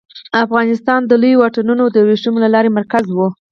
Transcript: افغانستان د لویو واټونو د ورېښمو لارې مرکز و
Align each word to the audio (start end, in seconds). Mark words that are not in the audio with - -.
افغانستان 0.43 1.01
د 1.05 1.11
لویو 1.21 1.39
واټونو 1.41 1.83
د 1.89 1.95
ورېښمو 2.05 2.39
لارې 2.55 2.69
مرکز 2.77 3.05
و 3.11 3.17